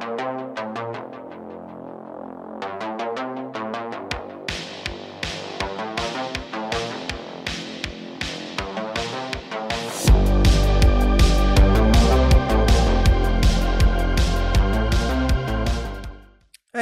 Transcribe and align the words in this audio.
Thank 0.00 0.48
you. 0.48 0.53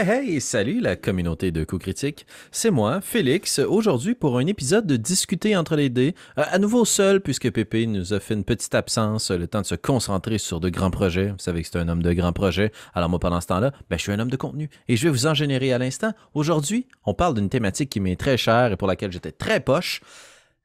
Hey, 0.04 0.40
salut 0.40 0.80
la 0.80 0.96
communauté 0.96 1.52
de 1.52 1.62
coups 1.62 1.82
critiques. 1.82 2.26
C'est 2.50 2.72
moi, 2.72 3.00
Félix, 3.00 3.60
aujourd'hui 3.60 4.16
pour 4.16 4.36
un 4.36 4.46
épisode 4.46 4.84
de 4.84 4.96
Discuter 4.96 5.54
entre 5.54 5.76
les 5.76 5.90
dés. 5.90 6.16
Euh, 6.38 6.42
à 6.50 6.58
nouveau 6.58 6.84
seul, 6.84 7.20
puisque 7.20 7.48
Pépé 7.52 7.86
nous 7.86 8.12
a 8.12 8.18
fait 8.18 8.34
une 8.34 8.42
petite 8.42 8.74
absence, 8.74 9.30
le 9.30 9.46
temps 9.46 9.60
de 9.60 9.66
se 9.66 9.76
concentrer 9.76 10.38
sur 10.38 10.58
de 10.58 10.70
grands 10.70 10.90
projets. 10.90 11.28
Vous 11.28 11.38
savez 11.38 11.62
que 11.62 11.68
c'est 11.68 11.78
un 11.78 11.88
homme 11.88 12.02
de 12.02 12.12
grands 12.14 12.32
projets. 12.32 12.72
Alors 12.94 13.10
moi, 13.10 13.20
pendant 13.20 13.40
ce 13.40 13.46
temps-là, 13.46 13.70
ben, 13.90 13.96
je 13.96 14.02
suis 14.02 14.10
un 14.10 14.18
homme 14.18 14.30
de 14.30 14.36
contenu. 14.36 14.70
Et 14.88 14.96
je 14.96 15.04
vais 15.04 15.10
vous 15.10 15.26
en 15.28 15.34
générer 15.34 15.72
à 15.72 15.78
l'instant. 15.78 16.12
Aujourd'hui, 16.34 16.88
on 17.04 17.14
parle 17.14 17.34
d'une 17.34 17.48
thématique 17.48 17.90
qui 17.90 18.00
m'est 18.00 18.16
très 18.16 18.36
chère 18.36 18.72
et 18.72 18.76
pour 18.76 18.88
laquelle 18.88 19.12
j'étais 19.12 19.30
très 19.30 19.60
poche. 19.60 20.00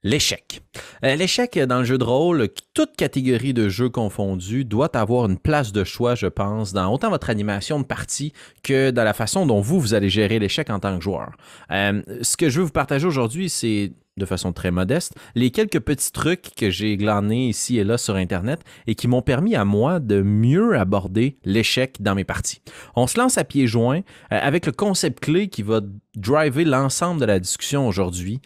L'échec. 0.08 0.62
Euh, 1.04 1.16
l'échec 1.16 1.60
dans 1.60 1.80
le 1.80 1.84
jeu 1.84 1.98
de 1.98 2.04
rôle, 2.06 2.48
toute 2.74 2.96
catégorie 2.96 3.54
de 3.54 3.68
jeux 3.68 3.90
confondus, 3.90 4.64
doit 4.64 4.96
avoir 4.96 5.26
une 5.26 5.38
place 5.38 5.74
de 5.74 5.84
choix, 5.84 6.16
je 6.16 6.28
pense, 6.28 6.72
dans 6.72 6.94
autant 6.94 7.10
votre 7.10 7.30
animation 7.30 7.78
de 7.78 7.84
partie 7.84 8.32
que 8.64 8.90
dans 8.92 9.04
la 9.04 9.14
façon 9.14 9.46
dont 9.46 9.60
vous, 9.60 9.82
vous 9.82 9.94
allez 9.94 10.10
gérer 10.10 10.40
l'échec 10.40 10.70
en 10.70 10.80
tant 10.80 10.98
que 10.98 11.04
joueur. 11.04 11.34
Euh, 11.72 12.02
ce 12.22 12.38
que 12.38 12.48
je 12.48 12.60
veux 12.60 12.66
vous 12.68 12.72
partager 12.72 13.06
aujourd'hui, 13.06 13.50
c'est 13.50 13.92
de 14.16 14.26
façon 14.26 14.54
très 14.54 14.72
modeste, 14.72 15.14
les 15.36 15.52
quelques 15.52 15.82
petits 15.82 16.14
trucs 16.14 16.56
que 16.56 16.70
j'ai 16.70 16.96
glanés 16.96 17.50
ici 17.50 17.78
et 17.78 17.84
là 17.84 17.98
sur 17.98 18.16
Internet 18.16 18.62
et 18.88 18.96
qui 18.96 19.10
m'ont 19.10 19.22
permis 19.22 19.56
à 19.56 19.66
moi 19.66 20.00
de 20.00 20.22
mieux 20.22 20.80
aborder 20.80 21.38
l'échec 21.44 21.98
dans 22.02 22.16
mes 22.16 22.24
parties. 22.24 22.62
On 22.96 23.08
se 23.08 23.20
lance 23.20 23.38
à 23.38 23.44
pieds 23.44 23.68
joints 23.68 24.04
euh, 24.32 24.40
avec 24.42 24.68
le 24.68 24.72
concept 24.72 25.20
clé 25.20 25.50
qui 25.50 25.64
va 25.64 25.82
driver 26.16 26.64
l'ensemble 26.64 27.20
de 27.20 27.26
la 27.26 27.40
discussion 27.40 27.90
aujourd'hui. 27.90 28.40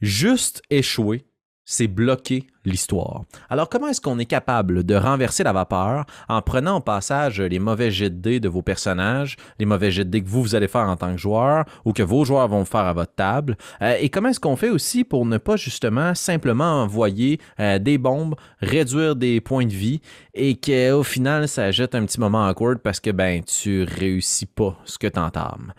Juste 0.00 0.62
échouer, 0.70 1.24
c'est 1.64 1.88
bloquer 1.88 2.46
l'histoire. 2.64 3.24
Alors 3.50 3.68
comment 3.68 3.88
est-ce 3.88 4.00
qu'on 4.00 4.20
est 4.20 4.26
capable 4.26 4.84
de 4.84 4.94
renverser 4.94 5.42
la 5.42 5.52
vapeur 5.52 6.06
en 6.28 6.40
prenant 6.40 6.76
au 6.76 6.80
passage 6.80 7.40
les 7.40 7.58
mauvais 7.58 7.90
jets 7.90 8.08
de 8.08 8.14
dés 8.14 8.40
de 8.40 8.48
vos 8.48 8.62
personnages, 8.62 9.36
les 9.58 9.66
mauvais 9.66 9.90
jets 9.90 10.04
de 10.04 10.10
dés 10.10 10.22
que 10.22 10.28
vous, 10.28 10.40
vous 10.40 10.54
allez 10.54 10.68
faire 10.68 10.88
en 10.88 10.96
tant 10.96 11.10
que 11.10 11.18
joueur 11.18 11.64
ou 11.84 11.92
que 11.92 12.04
vos 12.04 12.24
joueurs 12.24 12.46
vont 12.46 12.64
faire 12.64 12.86
à 12.86 12.92
votre 12.92 13.14
table? 13.14 13.56
Euh, 13.82 13.96
et 14.00 14.08
comment 14.08 14.28
est-ce 14.28 14.38
qu'on 14.38 14.54
fait 14.54 14.70
aussi 14.70 15.02
pour 15.02 15.26
ne 15.26 15.36
pas 15.36 15.56
justement 15.56 16.14
simplement 16.14 16.82
envoyer 16.82 17.40
euh, 17.58 17.80
des 17.80 17.98
bombes, 17.98 18.36
réduire 18.60 19.16
des 19.16 19.40
points 19.40 19.66
de 19.66 19.74
vie 19.74 20.00
et 20.32 20.54
qu'au 20.54 21.02
final, 21.02 21.48
ça 21.48 21.72
jette 21.72 21.96
un 21.96 22.06
petit 22.06 22.20
moment 22.20 22.46
awkward 22.46 22.78
parce 22.78 23.00
que 23.00 23.10
ben 23.10 23.42
tu 23.42 23.82
réussis 23.82 24.46
pas 24.46 24.78
ce 24.84 24.96
que 24.96 25.08
tu 25.08 25.18
entames. 25.18 25.72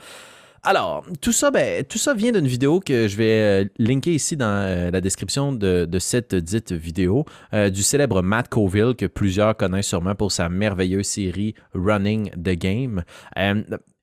Alors, 0.64 1.06
tout 1.22 1.32
ça, 1.32 1.52
ben, 1.52 1.84
tout 1.86 1.98
ça 1.98 2.14
vient 2.14 2.32
d'une 2.32 2.48
vidéo 2.48 2.80
que 2.80 3.08
je 3.08 3.16
vais 3.16 3.64
euh, 3.64 3.66
linker 3.78 4.14
ici 4.14 4.36
dans 4.36 4.46
euh, 4.46 4.92
la 4.92 5.02
description 5.02 5.54
de, 5.54 5.88
cette 6.00 6.36
dite 6.36 6.72
vidéo 6.72 7.26
euh, 7.54 7.70
du 7.70 7.84
célèbre 7.84 8.22
Matt 8.22 8.50
Colville 8.50 8.96
que 8.98 9.06
plusieurs 9.06 9.56
connaissent 9.56 9.88
sûrement 9.88 10.16
pour 10.16 10.32
sa 10.32 10.50
merveilleuse 10.50 11.06
série 11.06 11.56
Running 11.74 12.32
the 12.32 12.58
Game 12.58 13.04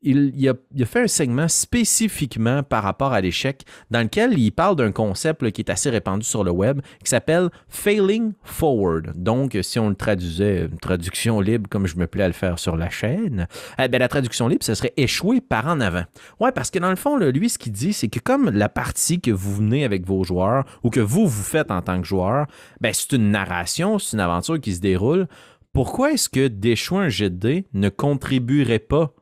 il, 0.07 0.49
a, 0.49 0.87
fait 0.87 1.03
un 1.03 1.09
segment 1.09 1.49
spécifiquement 1.49 2.63
par 2.63 2.83
rapport 2.83 3.13
à 3.13 3.21
l'échec 3.21 3.63
dans 3.91 4.01
lequel 4.01 4.39
il 4.39 4.53
parle 4.53 4.77
d'un 4.77 4.93
concept 4.93 5.51
qui 5.51 5.61
est 5.61 5.71
assez 5.71 5.91
répandu 5.91 6.25
sur 6.25 6.45
le 6.45 6.51
web 6.51 6.81
qui 7.03 7.11
s'appelle 7.11 7.51
Failing 7.69 8.33
Forward. 8.43 9.13
Donc, 9.17 9.57
si 9.63 9.79
on 9.79 9.89
le 9.89 9.95
traduisait, 9.95 10.67
une 10.71 10.79
traduction 10.79 11.41
libre 11.41 11.69
comme 11.69 11.87
je 11.87 11.97
me 11.97 12.07
plais 12.07 12.25
à 12.25 12.29
le 12.29 12.33
faire 12.33 12.59
sur 12.59 12.77
la 12.77 12.89
chaîne, 12.89 13.49
eh 13.79 13.89
bien, 13.89 13.99
la 13.99 14.09
traduction 14.09 14.49
libre, 14.49 14.65
ce 14.65 14.75
serait 14.75 14.93
échouer 14.97 15.41
par 15.41 15.67
en 15.67 15.81
avant. 15.81 16.05
Ouais, 16.41 16.53
parce 16.53 16.71
que 16.71 16.79
dans 16.79 16.91
le 16.91 16.97
fond, 16.97 17.17
lui, 17.17 17.51
ce 17.51 17.59
qu'il 17.59 17.73
dit, 17.73 17.93
c'est 17.93 18.09
que 18.09 18.21
comme 18.21 18.51
la 18.51 18.69
partie 18.69 19.21
que 19.21 19.31
vous 19.31 19.57
venez 19.57 19.85
avec 19.85 20.07
vos 20.07 20.25
joueurs 20.25 20.65
ou 20.83 20.91
que 20.91 21.01
vous, 21.01 21.27
vous 21.27 21.43
faites 21.43 21.71
en 21.71 21.83
tant 21.83 22.01
que 22.01 22.07
joueur, 22.07 22.47
ben, 22.81 22.93
c'est 22.93 23.13
une 23.13 23.31
narration, 23.31 23.99
c'est 23.99 24.17
une 24.17 24.21
aventure 24.21 24.61
qui 24.61 24.75
se 24.75 24.81
déroule. 24.81 25.27
Pourquoi 25.73 26.13
est-ce 26.13 26.29
que 26.29 26.49
d'échouer 26.49 27.01
un 27.01 27.09
jet 27.09 27.67
ne 27.75 27.89
contribuerait 27.89 28.79
pas 28.79 29.13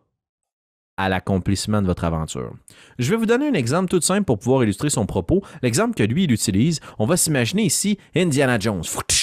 à 0.96 1.08
l'accomplissement 1.08 1.82
de 1.82 1.86
votre 1.86 2.04
aventure. 2.04 2.52
Je 2.98 3.10
vais 3.10 3.16
vous 3.16 3.26
donner 3.26 3.48
un 3.48 3.54
exemple 3.54 3.88
tout 3.88 4.00
simple 4.00 4.24
pour 4.24 4.38
pouvoir 4.38 4.62
illustrer 4.62 4.90
son 4.90 5.06
propos. 5.06 5.42
L'exemple 5.62 5.94
que 5.94 6.02
lui, 6.02 6.24
il 6.24 6.32
utilise, 6.32 6.80
on 6.98 7.06
va 7.06 7.16
s'imaginer 7.16 7.64
ici 7.64 7.98
Indiana 8.14 8.58
Jones, 8.58 8.82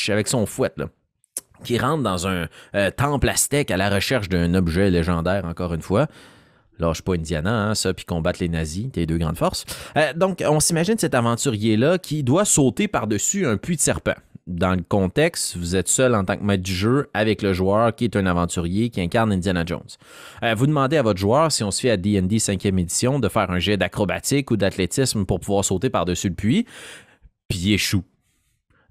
avec 0.09 0.27
son 0.27 0.45
fouet, 0.45 0.73
qui 1.63 1.77
rentre 1.77 2.03
dans 2.03 2.27
un 2.27 2.47
euh, 2.75 2.91
temple 2.91 3.29
aztèque 3.29 3.71
à 3.71 3.77
la 3.77 3.89
recherche 3.89 4.29
d'un 4.29 4.53
objet 4.53 4.89
légendaire, 4.89 5.45
encore 5.45 5.73
une 5.73 5.81
fois. 5.81 6.07
Lâche 6.79 7.03
pas 7.03 7.13
Indiana, 7.13 7.69
hein, 7.69 7.75
ça, 7.75 7.93
puis 7.93 8.05
combattre 8.05 8.39
les 8.41 8.49
nazis, 8.49 8.91
tes 8.91 9.05
deux 9.05 9.17
grandes 9.17 9.37
forces. 9.37 9.65
Euh, 9.97 10.13
donc, 10.13 10.43
on 10.47 10.59
s'imagine 10.59 10.97
cet 10.97 11.13
aventurier-là 11.13 11.99
qui 11.99 12.23
doit 12.23 12.45
sauter 12.45 12.87
par-dessus 12.87 13.45
un 13.45 13.57
puits 13.57 13.75
de 13.75 13.81
serpent 13.81 14.15
dans 14.47 14.75
le 14.75 14.81
contexte, 14.81 15.55
vous 15.57 15.75
êtes 15.75 15.87
seul 15.87 16.15
en 16.15 16.25
tant 16.25 16.37
que 16.37 16.43
maître 16.43 16.63
du 16.63 16.73
jeu 16.73 17.09
avec 17.13 17.41
le 17.41 17.53
joueur 17.53 17.95
qui 17.95 18.05
est 18.05 18.15
un 18.15 18.25
aventurier 18.25 18.89
qui 18.89 19.01
incarne 19.01 19.31
Indiana 19.31 19.63
Jones. 19.65 19.87
Euh, 20.43 20.53
vous 20.55 20.67
demandez 20.67 20.97
à 20.97 21.03
votre 21.03 21.19
joueur, 21.19 21.51
si 21.51 21.63
on 21.63 21.71
se 21.71 21.81
fait 21.81 21.91
à 21.91 21.97
D&D 21.97 22.37
5e 22.37 22.79
édition, 22.79 23.19
de 23.19 23.29
faire 23.29 23.51
un 23.51 23.59
jet 23.59 23.77
d'acrobatique 23.77 24.51
ou 24.51 24.57
d'athlétisme 24.57 25.25
pour 25.25 25.39
pouvoir 25.39 25.63
sauter 25.63 25.89
par-dessus 25.89 26.29
le 26.29 26.35
puits, 26.35 26.65
puis 27.47 27.59
il 27.59 27.73
échoue. 27.73 28.03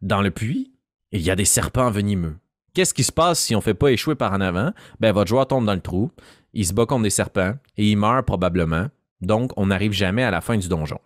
Dans 0.03 0.23
le 0.23 0.31
puits, 0.31 0.73
il 1.13 1.21
y 1.21 1.31
a 1.31 1.37
des 1.37 1.45
serpents 1.45 1.91
venimeux. 1.91 2.37
Qu'est-ce 2.75 2.95
qui 2.95 3.05
se 3.05 3.13
passe 3.13 3.41
si 3.41 3.55
on 3.55 3.59
ne 3.59 3.63
fait 3.63 3.75
pas 3.75 3.91
échouer 3.91 4.15
par 4.15 4.33
en 4.33 4.41
avant? 4.41 4.73
Ben, 5.01 5.13
votre 5.13 5.29
joueur 5.29 5.47
tombe 5.47 5.67
dans 5.67 5.75
le 5.75 5.81
trou, 5.81 6.11
il 6.53 6.65
se 6.65 6.73
bat 6.73 6.87
contre 6.87 7.03
des 7.03 7.11
serpents 7.11 7.55
et 7.77 7.91
il 7.91 7.97
meurt 7.97 8.25
probablement. 8.25 8.87
Donc, 9.21 9.53
on 9.57 9.67
n'arrive 9.67 9.93
jamais 9.93 10.23
à 10.23 10.31
la 10.31 10.41
fin 10.41 10.57
du 10.57 10.69
donjon. 10.69 10.99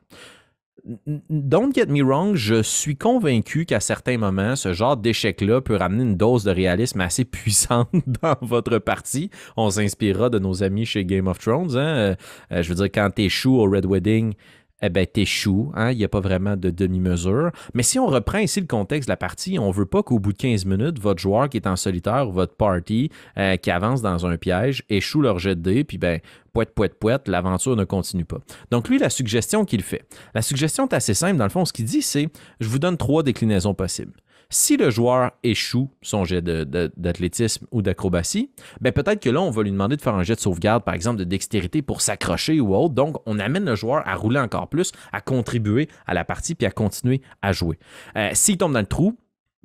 Don't 1.30 1.72
get 1.74 1.86
me 1.86 2.02
wrong, 2.02 2.34
je 2.34 2.62
suis 2.62 2.96
convaincu 2.96 3.64
qu'à 3.64 3.80
certains 3.80 4.18
moments, 4.18 4.54
ce 4.54 4.74
genre 4.74 4.96
d'échec-là 4.96 5.62
peut 5.62 5.76
ramener 5.76 6.02
une 6.02 6.16
dose 6.16 6.44
de 6.44 6.50
réalisme 6.50 7.00
assez 7.00 7.24
puissante 7.24 7.88
dans 8.22 8.36
votre 8.42 8.78
partie. 8.78 9.30
On 9.56 9.70
s'inspirera 9.70 10.28
de 10.28 10.38
nos 10.38 10.62
amis 10.62 10.84
chez 10.84 11.04
Game 11.04 11.26
of 11.26 11.38
Thrones. 11.38 11.76
Hein. 11.76 12.16
Euh, 12.52 12.62
je 12.62 12.68
veux 12.68 12.74
dire, 12.74 12.90
quand 12.92 13.08
t'échoues 13.14 13.56
au 13.56 13.70
Red 13.70 13.86
Wedding, 13.86 14.34
eh 14.82 14.88
ben, 14.88 15.06
t'échoues. 15.06 15.70
Hein? 15.74 15.92
Il 15.92 15.98
n'y 15.98 16.04
a 16.04 16.08
pas 16.08 16.20
vraiment 16.20 16.56
de 16.56 16.70
demi-mesure. 16.70 17.50
Mais 17.74 17.82
si 17.82 17.98
on 17.98 18.06
reprend 18.06 18.38
ici 18.38 18.60
le 18.60 18.66
contexte 18.66 19.08
de 19.08 19.12
la 19.12 19.16
partie, 19.16 19.58
on 19.58 19.68
ne 19.68 19.72
veut 19.72 19.86
pas 19.86 20.02
qu'au 20.02 20.18
bout 20.18 20.32
de 20.32 20.38
15 20.38 20.64
minutes, 20.66 20.98
votre 20.98 21.20
joueur 21.20 21.48
qui 21.48 21.56
est 21.56 21.66
en 21.66 21.76
solitaire 21.76 22.28
ou 22.28 22.32
votre 22.32 22.54
party 22.54 23.10
euh, 23.38 23.56
qui 23.56 23.70
avance 23.70 24.02
dans 24.02 24.26
un 24.26 24.36
piège 24.36 24.82
échoue 24.90 25.22
leur 25.22 25.38
jet 25.38 25.54
de 25.54 25.60
dés, 25.60 25.84
puis 25.84 25.98
ben, 25.98 26.20
poète, 26.52 26.74
poète, 26.74 26.98
poète, 26.98 27.28
l'aventure 27.28 27.76
ne 27.76 27.84
continue 27.84 28.24
pas. 28.24 28.38
Donc, 28.70 28.88
lui, 28.88 28.98
la 28.98 29.10
suggestion 29.10 29.64
qu'il 29.64 29.82
fait, 29.82 30.04
la 30.34 30.42
suggestion 30.42 30.86
est 30.86 30.94
assez 30.94 31.14
simple. 31.14 31.36
Dans 31.36 31.44
le 31.44 31.50
fond, 31.50 31.64
ce 31.64 31.72
qu'il 31.72 31.84
dit, 31.84 32.02
c'est 32.02 32.28
je 32.60 32.68
vous 32.68 32.78
donne 32.78 32.96
trois 32.96 33.22
déclinaisons 33.22 33.74
possibles. 33.74 34.12
Si 34.50 34.76
le 34.76 34.90
joueur 34.90 35.32
échoue 35.42 35.90
son 36.02 36.24
jet 36.24 36.42
d'athlétisme 36.42 37.66
ou 37.70 37.82
d'acrobatie, 37.82 38.50
ben 38.80 38.92
peut-être 38.92 39.20
que 39.20 39.30
là, 39.30 39.40
on 39.40 39.50
va 39.50 39.62
lui 39.62 39.70
demander 39.70 39.96
de 39.96 40.02
faire 40.02 40.14
un 40.14 40.22
jet 40.22 40.34
de 40.34 40.40
sauvegarde, 40.40 40.84
par 40.84 40.94
exemple, 40.94 41.18
de 41.18 41.24
dextérité 41.24 41.82
pour 41.82 42.00
s'accrocher 42.00 42.60
ou 42.60 42.74
autre. 42.74 42.94
Donc, 42.94 43.16
on 43.26 43.38
amène 43.38 43.64
le 43.64 43.74
joueur 43.74 44.06
à 44.06 44.14
rouler 44.14 44.40
encore 44.40 44.68
plus, 44.68 44.92
à 45.12 45.20
contribuer 45.20 45.88
à 46.06 46.14
la 46.14 46.24
partie 46.24 46.54
puis 46.54 46.66
à 46.66 46.70
continuer 46.70 47.22
à 47.42 47.52
jouer. 47.52 47.78
Euh, 48.16 48.30
s'il 48.32 48.58
tombe 48.58 48.72
dans 48.72 48.80
le 48.80 48.86
trou, 48.86 49.16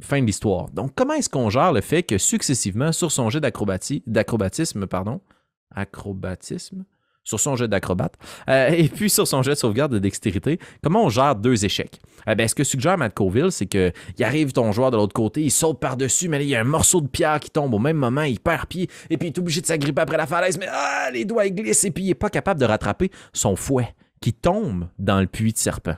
fin 0.02 0.22
de 0.22 0.26
l'histoire. 0.26 0.70
Donc, 0.70 0.94
comment 0.96 1.14
est-ce 1.14 1.30
qu'on 1.30 1.50
gère 1.50 1.74
le 1.74 1.82
fait 1.82 2.04
que 2.04 2.18
successivement, 2.18 2.92
sur 2.92 3.12
son 3.12 3.30
jet 3.30 3.42
d'acrobatisme, 3.42 4.88
pardon, 4.88 5.22
acrobatisme, 5.76 6.86
sur 7.30 7.40
son 7.40 7.56
jet 7.56 7.68
d'acrobate, 7.68 8.16
euh, 8.50 8.70
et 8.78 8.90
puis 8.90 9.10
sur 9.10 9.28
son 9.28 9.44
jet 9.44 9.52
de 9.52 9.56
sauvegarde 9.56 9.94
de 9.94 10.00
dextérité, 10.00 10.60
comment 10.84 11.06
on 11.06 11.10
gère 11.10 11.36
deux 11.36 11.64
échecs? 11.64 12.00
Eh 12.28 12.48
ce 12.48 12.56
que 12.56 12.64
suggère 12.64 12.98
Matt 12.98 13.14
Coville, 13.14 13.52
c'est 13.52 13.68
qu'il 13.68 13.94
arrive 14.22 14.52
ton 14.52 14.72
joueur 14.72 14.92
de 14.92 14.98
l'autre 14.98 15.14
côté, 15.14 15.44
il 15.44 15.52
saute 15.52 15.80
par-dessus, 15.80 16.28
mais 16.28 16.44
il 16.44 16.50
y 16.50 16.56
a 16.56 16.62
un 16.62 16.66
morceau 16.66 17.02
de 17.02 17.08
pierre 17.08 17.40
qui 17.40 17.52
tombe 17.52 17.74
au 17.74 17.80
même 17.80 17.98
moment, 17.98 18.24
il 18.24 18.40
perd 18.40 18.66
pied, 18.66 18.90
et 19.10 19.18
puis 19.18 19.30
il 19.30 19.32
est 19.32 19.38
obligé 19.38 19.62
de 19.62 19.68
s'agripper 19.68 20.02
après 20.02 20.18
la 20.18 20.26
falaise, 20.26 20.58
mais 20.58 20.68
ah, 20.70 21.10
les 21.14 21.26
doigts 21.26 21.48
glissent, 21.50 21.84
et 21.84 21.92
puis 21.92 22.06
il 22.06 22.08
n'est 22.08 22.16
pas 22.16 22.30
capable 22.30 22.60
de 22.60 22.66
rattraper 22.66 23.12
son 23.32 23.56
fouet 23.56 23.94
qui 24.22 24.34
tombe 24.34 24.88
dans 24.98 25.20
le 25.20 25.28
puits 25.28 25.54
de 25.54 25.58
serpent. 25.58 25.96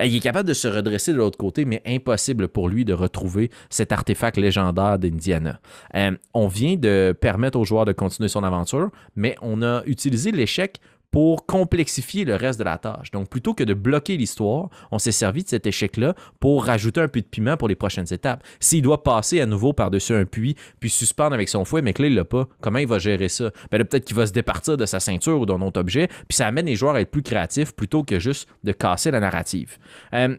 Euh, 0.00 0.06
il 0.06 0.16
est 0.16 0.20
capable 0.20 0.48
de 0.48 0.54
se 0.54 0.68
redresser 0.68 1.12
de 1.12 1.18
l'autre 1.18 1.38
côté, 1.38 1.64
mais 1.64 1.82
impossible 1.86 2.48
pour 2.48 2.68
lui 2.68 2.84
de 2.84 2.92
retrouver 2.92 3.50
cet 3.68 3.92
artefact 3.92 4.36
légendaire 4.36 4.98
d'Indiana. 4.98 5.60
Euh, 5.94 6.12
on 6.34 6.48
vient 6.48 6.76
de 6.76 7.14
permettre 7.18 7.58
au 7.58 7.64
joueur 7.64 7.84
de 7.84 7.92
continuer 7.92 8.28
son 8.28 8.44
aventure, 8.44 8.90
mais 9.16 9.36
on 9.42 9.62
a 9.62 9.82
utilisé 9.86 10.32
l'échec 10.32 10.80
pour 11.10 11.46
complexifier 11.46 12.24
le 12.24 12.36
reste 12.36 12.58
de 12.58 12.64
la 12.64 12.78
tâche. 12.78 13.10
Donc, 13.10 13.28
plutôt 13.28 13.54
que 13.54 13.64
de 13.64 13.74
bloquer 13.74 14.16
l'histoire, 14.16 14.68
on 14.90 14.98
s'est 14.98 15.12
servi 15.12 15.42
de 15.42 15.48
cet 15.48 15.66
échec-là 15.66 16.14
pour 16.38 16.64
rajouter 16.64 17.00
un 17.00 17.08
peu 17.08 17.20
de 17.20 17.26
piment 17.26 17.56
pour 17.56 17.68
les 17.68 17.74
prochaines 17.74 18.12
étapes. 18.12 18.44
S'il 18.60 18.82
doit 18.82 19.02
passer 19.02 19.40
à 19.40 19.46
nouveau 19.46 19.72
par-dessus 19.72 20.14
un 20.14 20.24
puits, 20.24 20.56
puis 20.78 20.90
suspendre 20.90 21.34
avec 21.34 21.48
son 21.48 21.64
fouet, 21.64 21.82
mais 21.82 21.92
que 21.92 22.02
là, 22.02 22.08
il 22.08 22.14
l'a 22.14 22.24
pas, 22.24 22.48
comment 22.60 22.78
il 22.78 22.86
va 22.86 22.98
gérer 22.98 23.28
ça? 23.28 23.50
Ben 23.70 23.82
peut-être 23.84 24.04
qu'il 24.04 24.16
va 24.16 24.26
se 24.26 24.32
départir 24.32 24.76
de 24.76 24.86
sa 24.86 25.00
ceinture 25.00 25.40
ou 25.40 25.46
d'un 25.46 25.60
autre 25.60 25.80
objet, 25.80 26.08
puis 26.28 26.36
ça 26.36 26.46
amène 26.46 26.66
les 26.66 26.76
joueurs 26.76 26.94
à 26.94 27.00
être 27.00 27.10
plus 27.10 27.22
créatifs 27.22 27.74
plutôt 27.74 28.04
que 28.04 28.18
juste 28.18 28.48
de 28.64 28.72
casser 28.72 29.10
la 29.10 29.20
narrative. 29.20 29.78
Euh, 30.14 30.36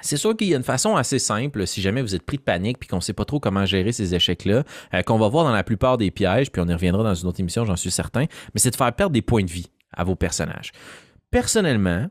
C'est 0.00 0.16
sûr 0.16 0.36
qu'il 0.36 0.48
y 0.48 0.54
a 0.54 0.56
une 0.56 0.62
façon 0.62 0.94
assez 0.94 1.18
simple, 1.18 1.66
si 1.66 1.82
jamais 1.82 2.02
vous 2.02 2.14
êtes 2.14 2.22
pris 2.22 2.36
de 2.36 2.42
panique 2.42 2.78
puis 2.78 2.88
qu'on 2.88 2.96
ne 2.96 3.02
sait 3.02 3.12
pas 3.14 3.24
trop 3.24 3.40
comment 3.40 3.66
gérer 3.66 3.90
ces 3.90 4.14
échecs-là, 4.14 4.62
euh, 4.94 5.02
qu'on 5.02 5.18
va 5.18 5.26
voir 5.28 5.44
dans 5.44 5.52
la 5.52 5.64
plupart 5.64 5.98
des 5.98 6.12
pièges, 6.12 6.52
puis 6.52 6.62
on 6.62 6.68
y 6.68 6.72
reviendra 6.72 7.02
dans 7.02 7.14
une 7.14 7.26
autre 7.26 7.40
émission, 7.40 7.64
j'en 7.64 7.74
suis 7.74 7.90
certain, 7.90 8.26
mais 8.54 8.60
c'est 8.60 8.70
de 8.70 8.76
faire 8.76 8.92
perdre 8.92 9.12
des 9.12 9.22
points 9.22 9.42
de 9.42 9.50
vie 9.50 9.66
à 9.98 10.04
vos 10.04 10.14
personnages. 10.14 10.72
Personnellement, 11.30 12.08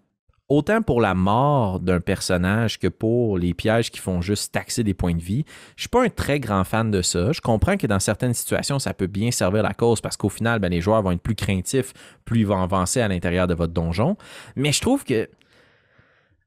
autant 0.50 0.81
pour 0.81 1.01
la 1.01 1.13
mort 1.13 1.80
d'un 1.80 2.00
personnage 2.00 2.80
que 2.80 2.88
pour 2.88 3.38
les 3.38 3.54
pièges 3.54 3.92
qui 3.92 4.00
font 4.00 4.22
juste 4.22 4.54
taxer 4.54 4.84
des 4.84 4.94
points 4.94 5.16
de 5.16 5.22
vie. 5.22 5.44
Je 5.75 5.84
suis 5.84 5.89
pas 5.89 6.04
un 6.04 6.10
très 6.10 6.39
grand 6.39 6.63
fan 6.63 6.89
de 6.89 7.01
ça. 7.01 7.31
Je 7.31 7.42
comprends 7.42 7.78
que 7.78 7.88
dans 7.88 8.00
certaines 8.00 8.34
situations, 8.34 8.80
ça 8.80 8.94
peut 8.94 9.07
bien 9.07 9.31
servir 9.31 9.63
la 9.63 9.74
cause 9.74 10.00
parce 10.00 10.16
qu'au 10.16 10.30
final, 10.30 10.60
ben, 10.60 10.69
les 10.69 10.81
joueurs 10.81 11.01
vont 11.01 11.12
être 11.12 11.22
plus 11.22 11.36
craintifs, 11.36 11.94
plus 12.24 12.42
ils 12.42 12.48
vont 12.48 12.62
avancer 12.62 13.01
à 13.01 13.07
l'intérieur 13.07 13.48
de 13.48 13.54
votre 13.54 13.74
donjon. 13.74 14.16
Mais 14.56 14.72
je 14.72 14.81
trouve 14.81 15.04
que 15.04 15.30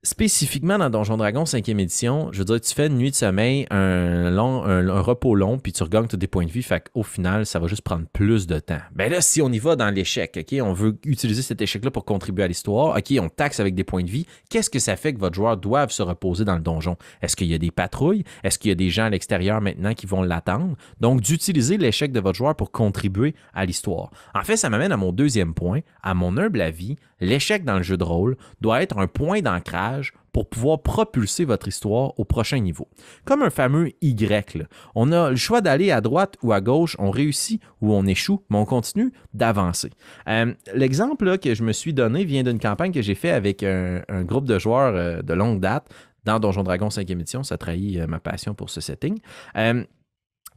spécifiquement 0.02 0.79
dans 0.79 0.88
Donjon 0.88 1.19
Dragon 1.19 1.44
5e 1.44 1.79
édition, 1.79 2.31
je 2.32 2.38
veux 2.38 2.44
dire, 2.44 2.61
tu 2.61 2.73
fais 2.75 2.87
une 2.87 2.97
nuit 2.97 3.11
de 3.11 3.17
sommeil, 3.17 3.67
un, 3.70 4.31
repos 5.02 5.35
long, 5.35 5.58
puis 5.58 5.73
tu 5.73 5.82
regagnes 5.82 6.06
tous 6.06 6.17
des 6.17 6.26
points 6.26 6.47
de 6.47 6.50
vie. 6.50 6.62
Fait 6.62 6.88
qu'au 6.88 7.02
final, 7.02 7.44
ça 7.44 7.58
va 7.58 7.67
juste 7.67 7.82
prendre 7.82 8.06
plus 8.12 8.47
de 8.47 8.58
temps. 8.58 8.81
Ben 8.94 9.11
là, 9.11 9.20
si 9.20 9.43
on 9.43 9.50
y 9.50 9.58
va 9.58 9.76
dans 9.76 9.91
l'échec, 9.91 10.38
OK, 10.41 10.58
on 10.62 10.73
veut 10.73 10.99
utiliser 11.05 11.43
cet 11.43 11.61
échec-là 11.61 11.91
pour 11.91 12.05
contribuer 12.05 12.44
à 12.44 12.49
l'histoire, 12.49 12.97
OK, 12.97 13.14
on 13.20 13.29
taxe 13.29 13.61
avec 13.61 13.75
des 13.75 13.85
points 13.85 14.02
de 14.02 14.11
vie, 14.11 14.26
qu'est-ce 14.49 14.70
que 14.70 14.79
ça 14.79 14.97
fait 14.97 15.12
que 15.12 15.19
votre 15.19 15.35
joueur 15.35 15.56
doive 15.56 15.91
se 15.91 16.02
reposer 16.02 16.44
dans 16.44 16.56
le 16.56 16.62
donjon? 16.62 16.97
Est-ce 17.20 17.37
qu'il 17.37 17.49
y 17.49 17.55
a 17.55 17.58
des 17.58 17.70
patrouilles? 17.70 18.25
Est-ce 18.43 18.58
qu'il 18.58 18.70
y 18.70 18.73
a 18.73 18.76
des 18.76 18.91
gens 18.91 19.05
à 19.05 19.11
l'extérieur 19.11 19.61
maintenant 19.61 19.93
qui 19.93 20.06
vont 20.06 20.23
l'attendre? 20.23 20.76
Donc, 21.00 21.20
d'utiliser 21.20 21.76
l'échec 21.76 22.11
de 22.12 22.20
votre 22.20 22.38
joueur 22.38 22.55
pour 22.55 22.70
contribuer 22.70 23.35
à 23.52 23.67
l'histoire. 23.67 24.11
En 24.35 24.43
fait, 24.43 24.56
ça 24.56 24.70
m'amène 24.70 24.93
à 24.93 24.97
mon 24.97 25.12
deuxième 25.12 25.52
point. 25.52 25.81
À 26.02 26.14
mon 26.14 26.38
humble 26.38 26.62
avis, 26.62 26.97
l'échec 27.20 27.64
dans 27.64 27.76
le 27.76 27.82
jeu 27.82 27.99
de 27.99 28.05
rôle 28.05 28.37
doit 28.61 28.82
être 28.82 28.99
un 28.99 29.06
point 29.06 29.43
d'ancrage 29.43 29.89
pour 30.32 30.48
pouvoir 30.48 30.82
propulser 30.82 31.44
votre 31.44 31.69
histoire 31.69 32.19
au 32.19 32.25
prochain 32.25 32.58
niveau. 32.58 32.88
Comme 33.25 33.42
un 33.42 33.50
fameux 33.50 33.90
Y. 34.00 34.66
On 34.94 35.12
a 35.12 35.31
le 35.31 35.37
choix 35.37 35.60
d'aller 35.60 35.90
à 35.90 36.00
droite 36.00 36.37
ou 36.42 36.52
à 36.52 36.60
gauche, 36.60 36.96
on 36.98 37.10
réussit 37.10 37.60
ou 37.81 37.92
on 37.92 38.06
échoue, 38.06 38.42
mais 38.50 38.58
on 38.58 38.64
continue 38.64 39.12
d'avancer. 39.34 39.90
Euh, 40.28 40.52
l'exemple 40.75 41.38
que 41.38 41.54
je 41.54 41.64
me 41.64 41.72
suis 41.72 41.94
donné 41.94 42.25
vient 42.25 42.42
d'une 42.42 42.60
campagne 42.60 42.92
que 42.92 43.02
j'ai 43.02 43.14
fait 43.14 43.31
avec 43.31 43.62
un, 43.62 44.02
groupe 44.22 44.46
de 44.46 44.58
joueurs 44.58 44.94
euh, 44.94 45.22
de 45.22 45.34
longue 45.34 45.60
date 45.60 45.88
dans 46.25 46.38
Donjon 46.38 46.62
Dragon 46.62 46.88
5e 46.88 47.12
édition. 47.12 47.42
Ça 47.42 47.58
trahit 47.58 47.98
euh, 47.98 48.06
ma 48.06 48.20
passion 48.20 48.54
pour 48.54 48.70
ce 48.70 48.81
setting 48.81 49.19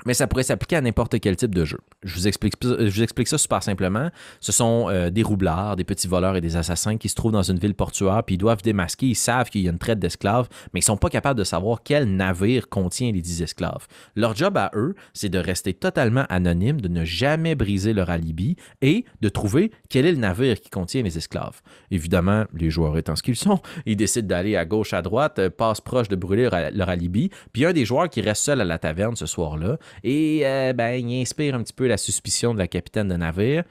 mais 0.05 0.13
ça 0.13 0.27
pourrait 0.27 0.44
s'appliquer 0.44 0.77
à 0.77 0.81
n'importe 0.81 1.19
quel 1.19 1.35
type 1.35 1.53
de 1.55 1.65
jeu. 1.65 1.79
Je 2.03 2.13
vous 2.15 2.27
explique, 2.27 2.53
je 2.61 2.89
vous 2.89 3.03
explique 3.03 3.27
ça 3.27 3.38
super 3.38 3.63
simplement. 3.63 4.09
Ce 4.39 4.51
sont 4.51 4.88
euh, 4.89 5.09
des 5.09 5.23
roublards, 5.23 5.75
des 5.75 5.83
petits 5.83 6.07
voleurs 6.07 6.35
et 6.35 6.41
des 6.41 6.55
assassins 6.55 6.97
qui 6.97 7.09
se 7.09 7.15
trouvent 7.15 7.31
dans 7.31 7.44
une 7.44 7.59
ville 7.59 7.75
portuaire, 7.75 8.23
puis 8.23 8.35
ils 8.35 8.39
doivent 8.39 8.61
démasquer. 8.61 9.07
Ils 9.07 9.15
savent 9.15 9.50
qu'il 9.50 9.61
y 9.61 9.67
a 9.67 9.71
une 9.71 9.77
traite 9.77 10.00
d'esclaves, 10.00 10.47
mais 10.73 10.79
ils 10.79 10.83
sont 10.83 10.97
pas 10.97 11.09
capables 11.09 11.38
de 11.38 11.44
savoir 11.44 11.83
quel 11.83 12.15
navire 12.15 12.69
contient 12.69 13.11
les 13.11 13.21
dix 13.21 13.41
esclaves. 13.41 13.88
Leur 14.15 14.35
job 14.35 14.57
à 14.57 14.71
eux, 14.75 14.95
c'est 15.13 15.29
de 15.29 15.39
rester 15.39 15.73
totalement 15.73 16.25
anonyme, 16.29 16.81
de 16.81 16.88
ne 16.88 17.06
jamais 17.06 17.56
briser 17.56 17.94
leur 17.94 18.09
alibi 18.09 18.56
et 18.81 19.06
de 19.21 19.29
trouver 19.29 19.71
quel 19.89 20.06
est 20.06 20.11
le 20.11 20.17
navire 20.17 20.59
qui 20.59 20.69
contient 20.69 21.03
les 21.03 21.17
esclaves. 21.17 21.61
Évidemment, 21.91 22.45
les 22.53 22.69
joueurs 22.69 22.97
étant 22.97 23.15
ce 23.15 23.23
qu'ils 23.23 23.35
sont, 23.35 23.59
ils 23.85 23.95
décident 23.95 24.27
d'aller 24.27 24.56
à 24.56 24.65
gauche, 24.65 24.94
à 24.94 25.01
droite, 25.01 25.39
euh, 25.39 25.49
passent 25.49 25.81
proche 25.81 26.09
de 26.09 26.15
brûler 26.15 26.49
leur 26.73 26.89
alibi. 26.89 27.29
Puis 27.51 27.65
un 27.65 27.73
des 27.73 27.85
joueurs 27.85 28.09
qui 28.09 28.21
reste 28.21 28.44
seul 28.44 28.61
à 28.61 28.65
la 28.65 28.77
taverne 28.77 29.15
ce 29.15 29.25
soir-là, 29.25 29.77
et 30.04 30.42
euh, 30.45 30.74
ben, 30.74 30.94
il 30.94 31.22
inspire 31.22 31.56
un 31.56 31.63
petit 31.63 31.74
peu 31.74 31.88
la 31.88 31.98
suspicion 31.98 32.54
de 32.54 32.60
la 32.60 32.68
capitaine 32.68 33.07
de 33.07 33.16
navire, 33.16 33.63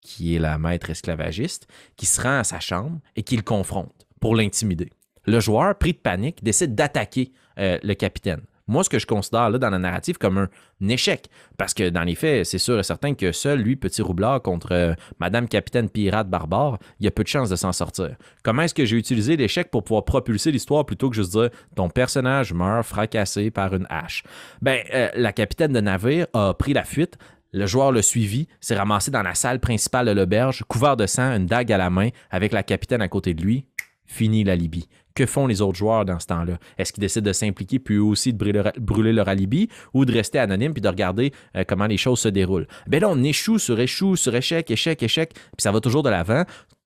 qui 0.00 0.36
est 0.36 0.38
la 0.38 0.58
maître 0.58 0.90
esclavagiste, 0.90 1.66
qui 1.96 2.06
se 2.06 2.20
rend 2.20 2.38
à 2.38 2.44
sa 2.44 2.60
chambre 2.60 3.00
et 3.16 3.22
qui 3.22 3.36
le 3.36 3.42
confronte 3.42 4.06
pour 4.20 4.36
l'intimider. 4.36 4.90
Le 5.24 5.40
joueur, 5.40 5.76
pris 5.78 5.92
de 5.92 5.98
panique, 5.98 6.44
décide 6.44 6.74
d'attaquer 6.74 7.32
euh, 7.58 7.78
le 7.82 7.94
capitaine 7.94 8.42
moi, 8.66 8.82
ce 8.82 8.88
que 8.88 8.98
je 8.98 9.06
considère 9.06 9.50
là 9.50 9.58
dans 9.58 9.70
la 9.70 9.78
narrative 9.78 10.16
comme 10.18 10.38
un, 10.38 10.48
échec. 10.88 11.28
Parce 11.56 11.74
que 11.74 11.88
dans 11.88 12.02
les 12.02 12.14
faits, 12.14 12.46
c'est 12.46 12.58
sûr 12.58 12.78
et 12.78 12.82
certain 12.82 13.14
que 13.14 13.32
seul 13.32 13.60
lui, 13.60 13.76
petit 13.76 14.02
roublard, 14.02 14.42
contre 14.42 14.72
euh, 14.72 14.94
Madame 15.18 15.48
Capitaine 15.48 15.88
Pirate 15.88 16.28
Barbare, 16.28 16.78
il 17.00 17.04
y 17.04 17.08
a 17.08 17.10
peu 17.10 17.22
de 17.22 17.28
chances 17.28 17.48
de 17.48 17.56
s'en 17.56 17.72
sortir. 17.72 18.16
Comment 18.42 18.62
est-ce 18.62 18.74
que 18.74 18.84
j'ai 18.84 18.96
utilisé 18.96 19.36
l'échec 19.36 19.70
pour 19.70 19.84
pouvoir 19.84 20.04
propulser 20.04 20.50
l'histoire 20.50 20.84
plutôt 20.84 21.10
que 21.10 21.16
juste 21.16 21.32
dire 21.32 21.50
ton 21.74 21.88
personnage 21.88 22.52
meurt 22.52 22.86
fracassé 22.86 23.50
par 23.50 23.74
une 23.74 23.86
hache? 23.88 24.24
Ben, 24.60 24.82
euh, 24.92 25.08
la 25.14 25.32
capitaine 25.32 25.72
de 25.72 25.80
navire 25.80 26.26
a 26.32 26.54
pris 26.54 26.74
la 26.74 26.84
fuite, 26.84 27.16
le 27.52 27.66
joueur 27.66 27.92
le 27.92 28.02
suivi, 28.02 28.48
s'est 28.60 28.76
ramassé 28.76 29.10
dans 29.10 29.22
la 29.22 29.34
salle 29.34 29.60
principale 29.60 30.06
de 30.06 30.12
l'auberge, 30.12 30.64
couvert 30.68 30.96
de 30.96 31.06
sang, 31.06 31.36
une 31.36 31.46
dague 31.46 31.72
à 31.72 31.78
la 31.78 31.88
main, 31.88 32.08
avec 32.30 32.52
la 32.52 32.62
capitaine 32.62 33.00
à 33.00 33.08
côté 33.08 33.32
de 33.32 33.42
lui. 33.42 33.66
Fini 34.06 34.44
la 34.44 34.54
Libye 34.54 34.86
que 35.14 35.26
font 35.26 35.46
les 35.46 35.60
autres 35.60 35.78
joueurs 35.78 36.04
dans 36.04 36.18
ce 36.18 36.26
temps-là? 36.26 36.58
Est-ce 36.78 36.92
qu'ils 36.92 37.00
décident 37.00 37.28
de 37.28 37.32
s'impliquer 37.32 37.78
puis 37.78 37.98
aussi 37.98 38.32
de 38.32 38.72
brûler 38.78 39.12
leur, 39.12 39.28
alibi 39.28 39.68
ou 39.92 40.04
de 40.04 40.12
rester 40.12 40.38
anonyme 40.38 40.72
puis 40.72 40.82
de 40.82 40.88
regarder 40.88 41.32
euh, 41.56 41.64
comment 41.66 41.86
les 41.86 41.96
choses 41.96 42.20
se 42.20 42.28
déroulent? 42.28 42.66
Ben 42.86 43.00
là, 43.00 43.08
on 43.08 43.22
échoue 43.22 43.58
sur 43.58 43.78
échoue, 43.80 44.16
sur 44.16 44.34
échec, 44.34 44.70
échec, 44.70 45.02
échec, 45.02 45.32
puis 45.32 45.42
ça 45.58 45.72
va 45.72 45.80
toujours 45.80 46.02
de 46.02 46.10
l'avant. 46.10 46.44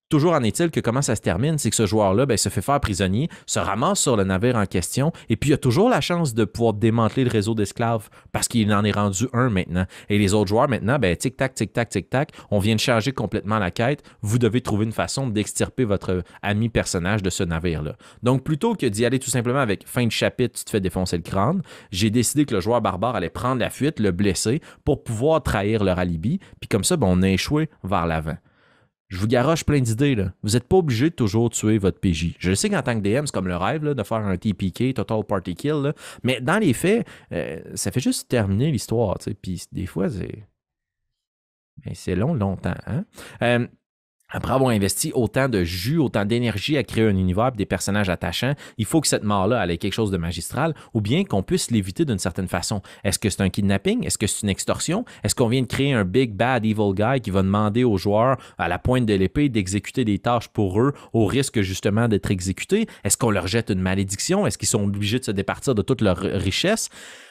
Toujours 0.09 0.33
en 0.33 0.43
est-il 0.43 0.71
que 0.71 0.81
comment 0.81 1.03
ça 1.03 1.17
se 1.17 1.21
termine, 1.21 1.59
c'est 1.59 1.69
que 1.69 1.77
ce 1.77 1.85
joueur-là 1.85 2.25
ben, 2.25 2.39
se 2.39 2.49
fait 2.49 2.63
faire 2.63 2.81
prisonnier, 2.81 3.29
se 3.45 3.59
ramasse 3.59 4.01
sur 4.01 4.17
le 4.17 4.25
navire 4.25 4.57
en 4.57 4.65
question, 4.65 5.13
et 5.29 5.37
puis 5.37 5.51
il 5.51 5.53
a 5.53 5.59
toujours 5.59 5.91
la 5.91 6.01
chance 6.01 6.33
de 6.33 6.47
pouvoir 6.47 6.73
démanteler 6.73 7.25
le 7.25 7.31
réseau 7.31 7.55
d'esclaves 7.55 8.09
parce 8.33 8.49
qu'il 8.49 8.73
en 8.73 8.85
est 8.85 8.91
rendu 8.91 9.27
un 9.35 9.51
maintenant. 9.51 9.85
Et 10.09 10.17
les 10.17 10.33
autres 10.33 10.49
joueurs 10.49 10.67
maintenant, 10.67 10.99
ben, 10.99 11.15
tic-tac, 11.15 11.53
tic-tac, 11.53 11.91
tic-tac, 11.91 12.33
on 12.51 12.59
vient 12.59 12.75
de 12.75 12.81
changer 12.81 13.13
complètement 13.13 13.59
la 13.59 13.71
quête. 13.71 14.03
Vous 14.23 14.39
devez 14.39 14.63
trouver 14.63 14.87
une 14.87 14.93
façon 14.93 15.27
d'extirper 15.27 15.85
votre 15.85 16.23
ami 16.41 16.71
personnage 16.71 17.23
de 17.23 17.29
ce 17.29 17.43
navire-là. 17.45 17.97
Donc 18.23 18.45
plutôt 18.45 18.75
que 18.75 18.87
d'y 18.87 19.05
aller 19.05 19.19
tout 19.19 19.29
simplement 19.29 19.61
avec 19.61 19.87
fin 19.87 20.07
de 20.07 20.13
chapitre, 20.13 20.59
tu 20.59 20.65
te 20.65 20.71
fais 20.71 20.81
défoncer 20.81 21.19
le 21.19 21.23
crâne, 21.23 21.61
j'ai 21.91 22.09
décidé 22.09 22.47
que 22.47 22.55
le 22.55 22.63
joueur 22.63 22.81
barbare 22.81 23.15
allait 23.15 23.29
prendre 23.29 23.61
la 23.61 23.69
fuite, 23.69 24.01
le 24.01 24.11
blesser 24.11 24.63
pour 24.87 25.05
pouvoir 25.05 25.43
trahir 25.43 25.85
leur 25.85 25.99
alibi, 25.99 26.41
puis 26.61 26.69
comme 26.69 26.85
ça, 26.85 26.97
ben, 26.97 27.09
on 27.11 27.21
a 27.21 27.29
échoué 27.29 27.69
vers 27.85 28.07
l'avant. 28.07 28.39
Je 29.09 29.19
vous 29.19 29.27
garoche 29.27 29.65
plein 29.65 29.81
d'idées. 29.81 30.15
Là. 30.15 30.33
Vous 30.43 30.51
n'êtes 30.51 30.69
pas 30.69 30.77
obligé 30.77 31.09
de 31.09 31.15
toujours 31.15 31.49
tuer 31.51 31.79
votre 31.79 31.99
PJ. 31.99 32.35
Je 32.39 32.55
sais 32.55 32.69
qu'en 32.69 32.83
tant 32.83 32.95
que 32.95 33.01
DM, 33.01 33.25
c'est 33.25 33.33
comme 33.33 33.49
le 33.49 33.57
rêve 33.57 33.83
de 33.83 34.03
faire 34.03 34.19
un 34.19 34.37
TPK, 34.37 34.95
Total 34.95 35.25
Party 35.25 35.55
Kill. 35.55 35.95
Mais 36.23 36.41
dans 36.41 36.59
les 36.59 36.75
faits, 36.75 37.07
euh, 37.33 37.61
ça 37.75 37.91
fait 37.91 38.01
juste 38.01 38.29
terminer 38.29 38.71
l'histoire. 38.71 39.17
Puis 39.41 39.65
des 39.73 39.87
fois, 39.87 40.11
c'est. 40.11 40.45
Ben, 41.85 41.95
c'est 41.95 42.17
long, 42.17 42.35
longtemps. 42.35 42.75
Hein? 42.87 43.05
Euh, 43.43 43.67
après 44.31 44.53
avoir 44.53 44.71
investi 44.71 45.11
autant 45.15 45.49
de 45.49 45.65
jus, 45.65 45.99
autant 45.99 46.25
d'énergie 46.25 46.77
à 46.77 46.85
créer 46.85 47.05
un 47.05 47.17
univers 47.17 47.49
et 47.55 47.57
des 47.57 47.67
personnages 47.67 48.11
attachants, 48.11 48.55
il 48.77 48.85
faut 48.85 49.01
que 49.01 49.07
cette 49.07 49.25
mort-là 49.25 49.67
ait 49.67 49.79
quelque 49.79 49.95
chose 49.95 50.11
de 50.11 50.19
magistral 50.19 50.75
ou 50.93 51.01
bien 51.01 51.25
qu'on 51.25 51.43
puisse 51.43 51.71
l'éviter 51.71 52.05
d'une 52.05 52.19
certaine 52.19 52.49
façon. 52.49 52.83
Est-ce 53.05 53.19
que 53.19 53.31
c'est 53.31 53.41
un 53.41 53.49
kidnapping? 53.49 54.05
Est-ce 54.05 54.19
que 54.19 54.27
c'est 54.27 54.43
une 54.43 54.51
extorsion? 54.51 55.05
Est-ce 55.25 55.35
qu'on 55.35 55.49
vient 55.49 55.63
de 55.63 55.67
créer 55.67 55.93
un 55.93 56.05
big 56.05 56.35
bad 56.35 56.67
evil 56.67 56.93
guy 56.95 57.21
qui 57.23 57.31
va 57.31 57.43
demander 57.43 57.85
aux 57.85 57.97
joueurs 57.97 58.37
à 58.59 58.69
la 58.69 58.79
pointe 58.79 59.07
de 59.07 59.15
l'épée 59.15 59.49
d'exécuter 59.49 60.05
des 60.05 60.19
tâches 60.19 60.49
pour 60.49 60.81
eux 60.81 60.93
au 61.13 61.25
risque 61.25 61.63
justement 61.63 62.07
d'être 62.07 62.31
exécutés? 62.31 62.87
Est-ce 63.05 63.17
qu'on 63.17 63.31
leur 63.31 63.47
jette 63.47 63.71
une 63.71 63.81
malédiction? 63.81 64.47
Est-ce 64.47 64.59
qu'ils 64.59 64.69
sont 64.69 64.85
obligés 64.85 65.19
de 65.19 65.25
se 65.25 65.31
départir 65.31 65.75
de 65.75 65.83
toute 65.83 66.03
leur 66.03 66.19
richesse? 66.19 66.91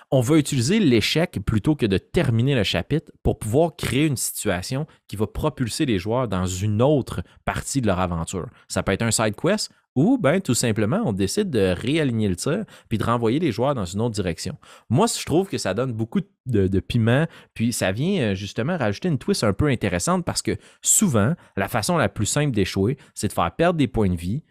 On 0.10 0.22
va 0.22 0.38
utiliser 0.38 0.80
l'échec 0.80 1.40
plutôt 1.46 1.76
que 1.76 1.86
de 1.86 1.98
terminer 1.98 2.56
le 2.56 2.64
chapitre 2.64 3.12
pour 3.24 3.40
pouvoir 3.40 3.76
créer 3.76 4.06
une 4.06 4.16
situation 4.16 4.88
qui 5.08 5.18
va 5.18 5.28
propulser 5.28 5.86
les 5.86 6.00
joueurs 6.00 6.28
dans 6.28 6.46
une 6.46 6.82
autre 6.82 7.24
partie 7.44 7.82
de 7.82 7.88
leur 7.88 8.00
aventure. 8.00 8.48
Ça 8.68 8.84
peut 8.84 8.94
être 8.94 9.02
un 9.02 9.12
side 9.12 9.36
quest 9.36 9.70
ou 9.96 10.18
ben 10.18 10.40
tout 10.40 10.54
simplement 10.54 11.02
on 11.06 11.12
décide 11.12 11.50
de 11.50 11.74
réaligner 11.76 12.30
le 12.30 12.36
tir 12.36 12.64
puis 12.88 12.98
de 12.98 13.04
renvoyer 13.04 13.40
les 13.40 13.52
joueurs 13.52 13.76
dans 13.76 13.84
une 13.84 14.00
autre 14.00 14.16
direction. 14.16 14.56
Moi, 14.90 15.08
je 15.08 15.26
trouve 15.26 15.50
que 15.50 15.58
ça 15.58 15.74
donne 15.74 15.92
beaucoup 15.92 16.22
de, 16.46 16.80
piment, 16.80 17.26
puis 17.54 17.74
ça 17.74 17.92
vient 17.92 18.22
euh, 18.22 18.36
justement 18.36 18.78
rajouter 18.78 19.10
une 19.10 19.18
twist 19.18 19.44
un 19.44 19.54
peu 19.54 19.68
intéressante 19.68 20.24
parce 20.24 20.42
que 20.42 20.56
souvent, 20.82 21.34
la 21.58 21.68
façon 21.68 21.98
la 21.98 22.08
plus 22.08 22.28
simple 22.28 22.52
d'échouer, 22.52 22.98
c'est 23.14 23.28
de 23.28 23.34
faire 23.34 23.54
perdre 23.54 23.78
des 23.78 23.88
points 23.88 24.10
de 24.10 24.16
vie 24.16 24.44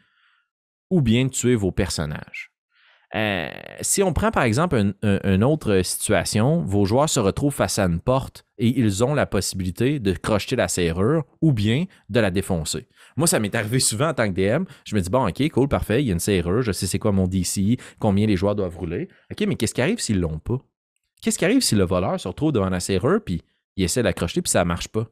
ou 0.91 1.01
bien 1.01 1.25
de 1.25 1.31
tuer 1.31 1.55
vos 1.55 1.73
personnages. 1.73 2.56
Euh, 3.17 3.49
si 3.81 4.03
on 4.03 4.13
prend 4.13 4.31
par 4.31 4.43
exemple 4.43 4.93
une 5.03 5.45
autre 5.45 5.81
situation, 5.83 6.63
vos 6.63 6.85
joueurs 6.85 7.09
se 7.09 7.19
retrouvent 7.19 7.55
face 7.55 7.79
à 7.79 7.85
une 7.85 8.01
porte 8.01 8.45
et 8.59 8.79
ils 8.79 9.03
ont 9.05 9.15
la 9.15 9.25
possibilité 9.25 10.01
de 10.01 10.13
crocheter 10.13 10.55
la 10.55 10.69
serrure 10.69 11.25
ou 11.41 11.53
bien 11.53 11.87
de 12.11 12.21
la 12.21 12.31
défoncer. 12.31 12.87
Moi, 13.17 13.27
ça 13.27 13.41
m'est 13.41 13.55
arrivé 13.55 13.81
souvent 13.81 14.09
en 14.09 14.15
tant 14.15 14.31
que 14.31 14.35
DM. 14.35 14.65
Je 14.85 14.95
me 14.95 15.01
dis, 15.01 15.09
bon, 15.09 15.27
OK, 15.27 15.49
cool, 15.51 15.69
parfait, 15.69 16.03
il 16.03 16.09
y 16.09 16.11
a 16.11 16.13
une 16.13 16.21
serrure, 16.21 16.61
je 16.61 16.73
sais 16.73 16.87
c'est 16.87 16.99
quoi 16.99 17.13
mon 17.13 17.27
DC, 17.27 17.79
combien 17.99 18.27
les 18.27 18.37
joueurs 18.37 18.55
doivent 18.55 18.77
rouler. 18.77 19.09
OK, 19.33 19.47
mais 19.47 19.57
qu'est-ce 19.57 19.75
qui 19.75 19.81
arrive 19.81 20.01
s'ils 20.01 20.21
l'ont 20.21 20.39
pas? 20.39 20.59
Qu'est-ce 21.23 21.39
qui 21.39 21.45
arrive 21.47 21.63
si 21.63 21.75
le 21.75 21.85
voleur 21.85 22.21
se 22.21 22.29
retrouve 22.29 22.53
devant 22.53 22.69
la 22.69 22.81
serrure 22.81 23.21
puis 23.25 23.43
il 23.77 23.85
essaie 23.85 24.03
d'accrocher 24.03 24.43
puis 24.43 24.51
ça 24.51 24.65
marche 24.67 24.89
pas? 24.89 25.07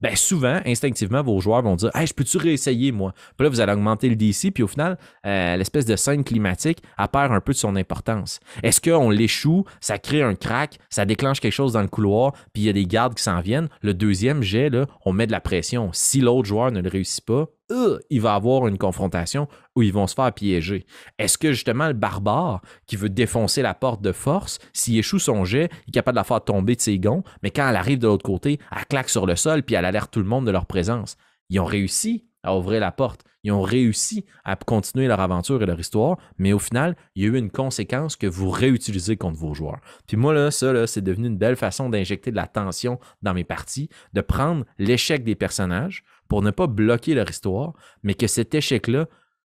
Ben 0.00 0.16
souvent, 0.16 0.60
instinctivement, 0.64 1.22
vos 1.22 1.40
joueurs 1.40 1.62
vont 1.62 1.76
dire 1.76 1.90
Hey, 1.94 2.06
je 2.06 2.14
peux-tu 2.14 2.38
réessayer, 2.38 2.92
moi 2.92 3.12
Puis 3.36 3.44
là, 3.44 3.50
vous 3.50 3.60
allez 3.60 3.72
augmenter 3.72 4.08
le 4.08 4.16
DC, 4.16 4.50
puis 4.52 4.62
au 4.62 4.66
final, 4.66 4.98
euh, 5.26 5.56
l'espèce 5.56 5.84
de 5.84 5.96
scène 5.96 6.24
climatique 6.24 6.82
a 6.96 7.08
perd 7.08 7.32
un 7.32 7.40
peu 7.40 7.52
de 7.52 7.58
son 7.58 7.76
importance. 7.76 8.40
Est-ce 8.62 8.80
qu'on 8.80 9.10
l'échoue, 9.10 9.64
ça 9.80 9.98
crée 9.98 10.22
un 10.22 10.34
crack, 10.34 10.78
ça 10.88 11.04
déclenche 11.04 11.40
quelque 11.40 11.52
chose 11.52 11.72
dans 11.72 11.82
le 11.82 11.88
couloir, 11.88 12.32
puis 12.52 12.62
il 12.62 12.66
y 12.66 12.68
a 12.68 12.72
des 12.72 12.86
gardes 12.86 13.14
qui 13.14 13.22
s'en 13.22 13.40
viennent? 13.40 13.68
Le 13.82 13.94
deuxième 13.94 14.42
jet, 14.42 14.70
là, 14.70 14.86
on 15.04 15.12
met 15.12 15.26
de 15.26 15.32
la 15.32 15.40
pression. 15.40 15.90
Si 15.92 16.20
l'autre 16.20 16.48
joueur 16.48 16.72
ne 16.72 16.80
le 16.80 16.88
réussit 16.88 17.24
pas, 17.24 17.48
euh, 17.70 17.98
il 18.10 18.20
va 18.20 18.34
avoir 18.34 18.66
une 18.66 18.78
confrontation 18.78 19.48
où 19.76 19.82
ils 19.82 19.92
vont 19.92 20.06
se 20.06 20.14
faire 20.14 20.32
piéger. 20.32 20.86
Est-ce 21.18 21.38
que 21.38 21.52
justement 21.52 21.86
le 21.86 21.94
barbare 21.94 22.62
qui 22.86 22.96
veut 22.96 23.08
défoncer 23.08 23.62
la 23.62 23.74
porte 23.74 24.02
de 24.02 24.12
force, 24.12 24.58
s'il 24.72 24.98
échoue 24.98 25.18
son 25.18 25.44
jet, 25.44 25.70
il 25.86 25.90
est 25.90 25.92
capable 25.92 26.16
de 26.16 26.20
la 26.20 26.24
faire 26.24 26.44
tomber 26.44 26.76
de 26.76 26.80
ses 26.80 26.98
gonds, 26.98 27.22
mais 27.42 27.50
quand 27.50 27.68
elle 27.68 27.76
arrive 27.76 27.98
de 27.98 28.06
l'autre 28.06 28.24
côté, 28.24 28.58
elle 28.74 28.86
claque 28.86 29.08
sur 29.08 29.26
le 29.26 29.36
sol 29.36 29.62
puis 29.62 29.74
elle 29.74 29.84
alerte 29.84 30.10
tout 30.10 30.20
le 30.20 30.26
monde 30.26 30.46
de 30.46 30.50
leur 30.50 30.66
présence. 30.66 31.16
Ils 31.48 31.60
ont 31.60 31.64
réussi 31.64 32.26
à 32.42 32.56
ouvrir 32.56 32.80
la 32.80 32.92
porte. 32.92 33.24
Ils 33.42 33.52
ont 33.52 33.62
réussi 33.62 34.26
à 34.44 34.54
continuer 34.56 35.06
leur 35.06 35.20
aventure 35.20 35.62
et 35.62 35.66
leur 35.66 35.80
histoire, 35.80 36.18
mais 36.36 36.52
au 36.52 36.58
final, 36.58 36.96
il 37.14 37.22
y 37.22 37.26
a 37.26 37.28
eu 37.28 37.38
une 37.38 37.50
conséquence 37.50 38.16
que 38.16 38.26
vous 38.26 38.50
réutilisez 38.50 39.16
contre 39.16 39.38
vos 39.38 39.54
joueurs. 39.54 39.80
Puis 40.06 40.16
moi, 40.16 40.34
là, 40.34 40.50
ça, 40.50 40.86
c'est 40.86 41.00
devenu 41.00 41.28
une 41.28 41.38
belle 41.38 41.56
façon 41.56 41.88
d'injecter 41.88 42.30
de 42.30 42.36
la 42.36 42.46
tension 42.46 42.98
dans 43.22 43.32
mes 43.32 43.44
parties, 43.44 43.88
de 44.12 44.20
prendre 44.20 44.64
l'échec 44.78 45.24
des 45.24 45.34
personnages 45.34 46.04
pour 46.30 46.42
ne 46.42 46.52
pas 46.52 46.68
bloquer 46.68 47.14
leur 47.14 47.28
histoire, 47.28 47.74
mais 48.04 48.14
que 48.14 48.28
cet 48.28 48.54
échec-là 48.54 49.08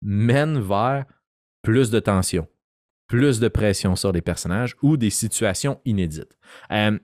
mène 0.00 0.58
vers 0.58 1.04
plus 1.60 1.90
de 1.90 2.00
tension, 2.00 2.48
plus 3.08 3.40
de 3.40 3.48
pression 3.48 3.94
sur 3.94 4.10
les 4.10 4.22
personnages 4.22 4.74
ou 4.80 4.96
des 4.96 5.10
situations 5.10 5.80
inédites. 5.84 6.38
Euh, 6.72 6.98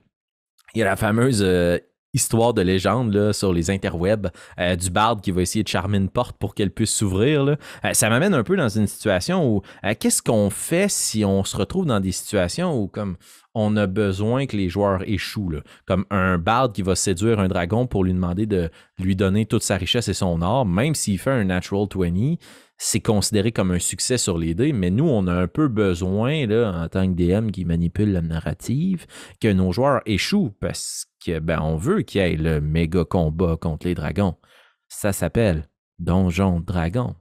il 0.73 0.79
y 0.79 0.81
a 0.81 0.85
la 0.85 0.95
fameuse 0.95 1.43
euh, 1.43 1.77
histoire 2.15 2.55
de 2.55 2.63
légende 2.63 3.31
sur 3.31 3.53
les 3.53 3.69
interwebs 3.69 4.31
euh, 4.59 4.75
du 4.75 4.89
barde 4.89 5.21
qui 5.21 5.29
va 5.29 5.43
essayer 5.43 5.63
de 5.63 5.69
charmer 5.69 5.99
une 5.99 6.09
porte 6.09 6.35
pour 6.39 6.55
qu'elle 6.55 6.71
puisse 6.71 6.93
s'ouvrir. 6.93 7.55
Ça 7.93 8.09
m'amène 8.09 8.33
un 8.33 8.43
peu 8.43 8.57
dans 8.57 8.69
une 8.69 8.87
situation 8.87 9.47
où 9.47 9.61
qu'est-ce 9.99 10.23
qu'on 10.23 10.49
fait 10.49 10.89
si 10.89 11.23
on 11.23 11.43
se 11.43 11.55
retrouve 11.55 11.85
dans 11.85 11.99
des 11.99 12.11
situations 12.11 12.75
où 12.75 12.87
comme 12.87 13.17
on 13.59 13.75
a 13.75 13.87
besoin 13.87 14.45
que 14.45 14.55
les 14.55 14.69
joueurs 14.69 15.03
échouent, 15.07 15.61
comme 15.85 16.05
un 16.09 16.37
barde 16.37 16.73
qui 16.73 16.81
va 16.81 16.95
séduire 16.95 17.39
un 17.39 17.47
dragon 17.47 17.87
pour 17.87 18.03
lui 18.03 18.13
demander 18.13 18.45
de 18.45 18.69
lui 18.97 19.15
donner 19.15 19.45
toute 19.45 19.63
sa 19.63 19.75
richesse 19.75 20.07
et 20.07 20.13
son 20.13 20.41
or, 20.41 20.65
même 20.65 20.95
s'il 20.95 21.19
fait 21.19 21.31
un 21.31 21.43
natural 21.43 21.87
20, 21.93 22.35
c'est 22.77 23.01
considéré 23.01 23.51
comme 23.51 23.71
un 23.71 23.79
succès 23.79 24.17
sur 24.17 24.37
les 24.37 24.55
dés, 24.55 24.71
mais 24.71 24.89
nous, 24.89 25.07
on 25.07 25.27
a 25.27 25.33
un 25.33 25.47
peu 25.47 25.67
besoin, 25.67 26.45
en 26.49 26.87
tant 26.87 27.13
que 27.13 27.13
DM 27.13 27.51
qui 27.51 27.65
manipule 27.65 28.13
la 28.13 28.21
narrative, 28.21 29.05
que 29.41 29.51
nos 29.51 29.73
joueurs 29.73 30.01
échouent 30.05 30.55
parce 30.61 31.05
que 31.23 31.39
ben, 31.39 31.59
on 31.61 31.75
veut 31.75 32.03
qu'il 32.03 32.21
y 32.21 32.23
ait 32.23 32.37
le 32.37 32.61
méga 32.61 33.03
combat 33.03 33.57
contre 33.59 33.85
les 33.87 33.95
dragons. 33.95 34.35
Ça 34.87 35.11
s'appelle 35.11 35.67
Donjon 35.99 36.61
Dragon. 36.61 37.15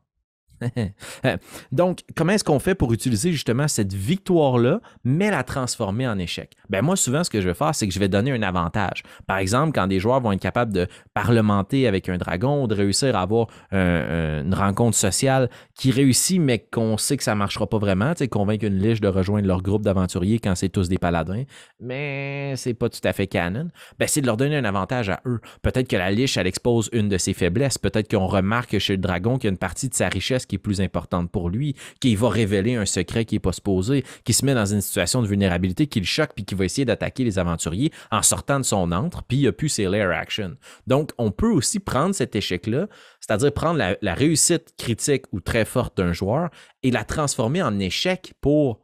Donc, 1.73 2.01
comment 2.17 2.33
est-ce 2.33 2.45
qu'on 2.45 2.59
fait 2.59 2.75
pour 2.75 2.93
utiliser 2.93 3.33
justement 3.33 3.69
cette 3.69 3.93
victoire-là, 3.93 4.81
mais 5.05 5.31
la 5.31 5.43
transformer 5.43 6.07
en 6.07 6.19
échec? 6.19 6.53
Ben 6.69 6.83
moi, 6.83 6.97
souvent, 6.97 7.25
ce 7.25 7.31
que 7.31 7.41
je 7.41 7.49
vais 7.49 7.55
faire, 7.55 7.75
c'est 7.75 7.87
que 7.87 7.95
je 7.95 7.99
vais 7.99 8.09
donner 8.09 8.33
un 8.33 8.43
avantage. 8.43 9.03
Par 9.27 9.39
exemple, 9.39 9.73
quand 9.75 9.87
des 9.87 10.01
joueurs 10.01 10.21
vont 10.21 10.33
être 10.33 10.41
capables 10.41 10.73
de 10.73 10.87
parlementer 11.15 11.87
avec 11.87 12.09
un 12.09 12.19
dragon, 12.19 12.67
de 12.67 12.75
réussir 12.75 13.17
à 13.17 13.23
avoir 13.23 13.49
une 13.73 14.55
rencontre 14.55 14.97
sociale 14.97 15.51
qui 15.75 15.91
réussit, 15.91 16.41
mais 16.41 16.59
qu'on 16.59 16.97
sait 16.97 17.17
que 17.17 17.25
ça 17.25 17.33
ne 17.35 17.39
marchera 17.39 17.67
pas 17.67 17.79
vraiment, 17.79 18.13
tu 18.13 18.19
sais, 18.19 18.29
convaincre 18.29 18.65
une 18.65 18.79
liche 18.79 19.01
de 19.01 19.09
rejoindre 19.09 19.47
leur 19.47 19.63
groupe 19.63 19.83
d'aventuriers 19.83 20.39
quand 20.39 20.55
c'est 20.55 20.69
tous 20.69 20.89
des 20.89 20.99
paladins, 20.99 21.45
mais 21.81 22.55
c'est 22.57 22.75
pas 22.75 22.89
tout 22.89 23.01
à 23.05 23.13
fait 23.13 23.27
canon, 23.27 23.69
ben 23.99 24.09
c'est 24.09 24.21
de 24.21 24.27
leur 24.27 24.37
donner 24.37 24.57
un 24.57 24.65
avantage 24.65 25.11
à 25.11 25.21
eux. 25.27 25.41
Peut-être 25.63 25.89
que 25.89 25.97
la 25.97 26.11
liche, 26.11 26.37
elle 26.37 26.47
expose 26.47 26.89
une 26.93 27.09
de 27.09 27.19
ses 27.19 27.33
faiblesses. 27.33 27.79
Peut-être 27.79 28.11
qu'on 28.11 28.27
remarque 28.27 28.79
chez 28.79 28.95
le 28.95 29.03
dragon 29.03 29.37
qu'il 29.37 29.45
y 29.45 29.49
a 29.49 29.51
une 29.51 29.59
partie 29.59 29.89
de 29.89 29.95
sa 29.95 30.09
richesse 30.09 30.47
qui 30.49 30.57
est 30.57 30.59
plus 30.59 30.81
importante 30.81 31.31
pour 31.31 31.51
lui, 31.51 31.77
qu'il 32.01 32.17
va 32.17 32.29
révéler 32.29 32.75
un 32.75 32.87
secret 32.87 33.25
qui 33.25 33.35
n'est 33.35 33.41
pas 33.41 33.53
supposé, 33.53 34.05
qui 34.25 34.33
se 34.33 34.45
met 34.45 34.55
dans 34.55 34.67
une 34.67 34.81
situation 34.81 35.23
de 35.23 35.27
vulnérabilité 35.27 35.87
qui 35.87 36.01
le 36.01 36.07
choque, 36.07 36.31
puis 36.35 36.45
qui 36.45 36.55
va 36.55 36.65
essayer 36.65 36.85
d'attaquer 36.85 37.25
les 37.25 37.39
aventuriers 37.39 37.93
en 38.11 38.23
sortant 38.23 38.59
de 38.59 38.65
son 38.65 38.91
antre, 38.93 39.23
puis 39.23 39.39
il 39.39 39.47
a 39.49 39.53
plus 39.53 39.69
ses 39.69 39.89
lair 39.89 40.11
action. 40.11 40.57
Donc, 40.87 41.13
on 41.19 41.31
peut 41.31 41.51
aussi 41.51 41.79
prendre 41.79 42.15
cet 42.15 42.35
échec-là, 42.35 42.89
c'est-à-dire 43.21 43.53
prendre 43.53 43.79
la, 43.79 43.97
la 44.03 44.15
réussite 44.15 44.75
critique 44.77 45.25
ou 45.33 45.41
très 45.41 45.65
forte 45.65 45.97
d'un 45.97 46.13
joueur 46.13 46.51
et 46.83 46.91
la 46.91 47.05
transformer 47.05 47.63
en 47.63 47.79
échec 47.79 48.35
pour 48.41 48.81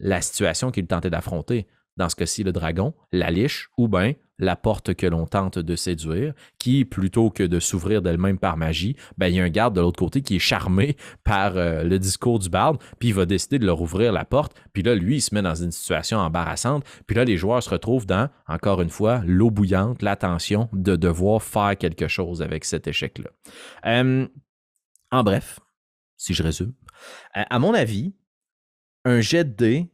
la 0.00 0.20
situation 0.20 0.70
qu'il 0.70 0.86
tentait 0.86 1.10
d'affronter. 1.10 1.66
Dans 1.96 2.08
ce 2.08 2.16
cas-ci, 2.16 2.44
le 2.44 2.52
dragon, 2.52 2.94
la 3.10 3.30
liche, 3.30 3.70
ou 3.76 3.88
bien 3.88 4.14
la 4.38 4.56
porte 4.56 4.94
que 4.94 5.06
l'on 5.06 5.26
tente 5.26 5.58
de 5.58 5.76
séduire, 5.76 6.34
qui, 6.58 6.84
plutôt 6.84 7.30
que 7.30 7.42
de 7.42 7.60
s'ouvrir 7.60 8.02
d'elle-même 8.02 8.38
par 8.38 8.56
magie, 8.56 8.96
ben, 9.16 9.28
il 9.28 9.36
y 9.36 9.40
a 9.40 9.44
un 9.44 9.48
garde 9.48 9.74
de 9.74 9.80
l'autre 9.80 9.98
côté 9.98 10.22
qui 10.22 10.36
est 10.36 10.40
charmé 10.40 10.96
par 11.24 11.56
euh, 11.56 11.82
le 11.82 11.98
discours 11.98 12.38
du 12.38 12.48
barde, 12.48 12.78
puis 12.98 13.08
il 13.08 13.14
va 13.14 13.26
décider 13.26 13.58
de 13.58 13.66
leur 13.66 13.80
ouvrir 13.80 14.12
la 14.12 14.24
porte, 14.24 14.54
puis 14.72 14.82
là, 14.82 14.94
lui, 14.94 15.16
il 15.16 15.20
se 15.20 15.34
met 15.34 15.42
dans 15.42 15.54
une 15.54 15.72
situation 15.72 16.18
embarrassante, 16.18 16.84
puis 17.06 17.16
là, 17.16 17.24
les 17.24 17.36
joueurs 17.36 17.62
se 17.62 17.70
retrouvent 17.70 18.06
dans, 18.06 18.28
encore 18.46 18.80
une 18.80 18.90
fois, 18.90 19.22
l'eau 19.26 19.50
bouillante, 19.50 20.02
la 20.02 20.16
tension 20.16 20.68
de 20.72 20.96
devoir 20.96 21.42
faire 21.42 21.76
quelque 21.76 22.08
chose 22.08 22.42
avec 22.42 22.64
cet 22.64 22.86
échec-là. 22.86 23.30
en 25.10 25.24
bref, 25.24 25.60
si 26.16 26.34
je 26.34 26.42
résume, 26.42 26.74
à 27.32 27.58
mon 27.58 27.74
avis, 27.74 28.14
un 29.04 29.20
jet 29.20 29.44
de 29.44 29.54
dés, 29.54 29.92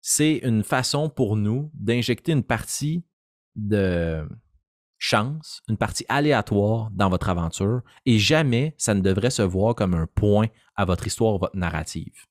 c'est 0.00 0.36
une 0.42 0.62
façon 0.62 1.08
pour 1.08 1.36
nous 1.36 1.70
d'injecter 1.74 2.32
une 2.32 2.42
partie 2.42 3.04
de 3.56 4.26
chance, 4.98 5.60
une 5.68 5.76
partie 5.76 6.06
aléatoire 6.08 6.90
dans 6.92 7.10
votre 7.10 7.28
aventure 7.28 7.82
et 8.06 8.18
jamais 8.18 8.74
ça 8.78 8.94
ne 8.94 9.00
devrait 9.00 9.30
se 9.30 9.42
voir 9.42 9.74
comme 9.74 9.94
un 9.94 10.06
point 10.06 10.46
à 10.76 10.84
votre 10.84 11.06
histoire, 11.06 11.38
votre 11.38 11.56
narrative. 11.56 12.24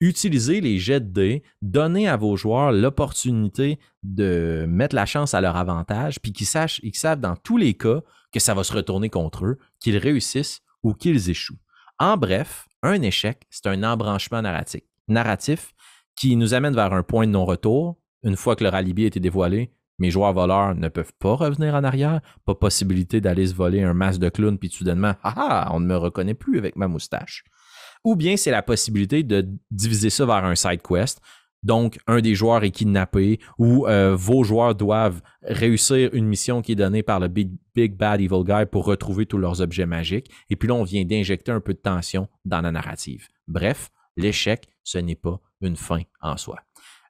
Utilisez 0.00 0.60
les 0.60 0.78
jets 0.78 1.00
de 1.00 1.12
dés, 1.12 1.42
donnez 1.62 2.08
à 2.08 2.16
vos 2.16 2.36
joueurs 2.36 2.72
l'opportunité 2.72 3.78
de 4.02 4.64
mettre 4.68 4.96
la 4.96 5.06
chance 5.06 5.34
à 5.34 5.40
leur 5.40 5.56
avantage, 5.56 6.20
puis 6.20 6.32
qu'ils 6.32 6.46
sachent, 6.46 6.80
qu'ils 6.80 6.96
savent 6.96 7.20
dans 7.20 7.36
tous 7.36 7.56
les 7.56 7.74
cas 7.74 8.00
que 8.32 8.40
ça 8.40 8.54
va 8.54 8.64
se 8.64 8.72
retourner 8.72 9.10
contre 9.10 9.44
eux, 9.44 9.58
qu'ils 9.80 9.96
réussissent 9.96 10.62
ou 10.82 10.94
qu'ils 10.94 11.30
échouent. 11.30 11.58
En 11.98 12.16
bref, 12.16 12.66
un 12.82 13.00
échec, 13.02 13.46
c'est 13.50 13.66
un 13.68 13.82
embranchement 13.82 14.42
narratif, 14.42 14.82
narratif 15.08 15.72
qui 16.16 16.36
nous 16.36 16.54
amène 16.54 16.74
vers 16.74 16.92
un 16.92 17.02
point 17.02 17.26
de 17.26 17.32
non-retour. 17.32 17.96
Une 18.22 18.36
fois 18.36 18.56
que 18.56 18.64
le 18.64 18.74
alibi 18.74 19.04
a 19.04 19.08
été 19.08 19.20
dévoilé, 19.20 19.70
mes 19.98 20.10
joueurs 20.10 20.32
voleurs 20.32 20.74
ne 20.74 20.88
peuvent 20.88 21.12
pas 21.18 21.34
revenir 21.34 21.74
en 21.74 21.84
arrière. 21.84 22.20
Pas 22.44 22.54
possibilité 22.54 23.20
d'aller 23.20 23.46
se 23.46 23.54
voler 23.54 23.82
un 23.82 23.94
masque 23.94 24.20
de 24.20 24.28
clown 24.28 24.58
puis 24.58 24.68
soudainement, 24.68 25.14
ah 25.22 25.34
ah, 25.36 25.68
on 25.72 25.80
ne 25.80 25.86
me 25.86 25.96
reconnaît 25.96 26.34
plus 26.34 26.58
avec 26.58 26.76
ma 26.76 26.88
moustache. 26.88 27.44
Ou 28.04 28.16
bien 28.16 28.36
c'est 28.36 28.50
la 28.50 28.62
possibilité 28.62 29.22
de 29.22 29.46
diviser 29.70 30.10
ça 30.10 30.26
vers 30.26 30.44
un 30.44 30.54
side 30.54 30.82
quest. 30.82 31.20
Donc, 31.62 31.98
un 32.06 32.20
des 32.20 32.34
joueurs 32.34 32.62
est 32.62 32.70
kidnappé 32.70 33.40
ou 33.58 33.86
euh, 33.86 34.14
vos 34.14 34.44
joueurs 34.44 34.74
doivent 34.74 35.22
réussir 35.42 36.10
une 36.12 36.26
mission 36.26 36.60
qui 36.60 36.72
est 36.72 36.76
donnée 36.76 37.02
par 37.02 37.20
le 37.20 37.28
Big, 37.28 37.52
Big 37.74 37.96
Bad 37.96 38.20
Evil 38.20 38.44
Guy 38.44 38.66
pour 38.70 38.84
retrouver 38.84 39.24
tous 39.24 39.38
leurs 39.38 39.62
objets 39.62 39.86
magiques. 39.86 40.30
Et 40.50 40.56
puis 40.56 40.68
là, 40.68 40.74
on 40.74 40.84
vient 40.84 41.06
d'injecter 41.06 41.52
un 41.52 41.60
peu 41.60 41.72
de 41.72 41.78
tension 41.78 42.28
dans 42.44 42.60
la 42.60 42.70
narrative. 42.70 43.28
Bref, 43.48 43.90
l'échec, 44.18 44.68
ce 44.82 44.98
n'est 44.98 45.14
pas 45.14 45.40
une 45.62 45.76
fin 45.76 46.02
en 46.20 46.36
soi. 46.36 46.58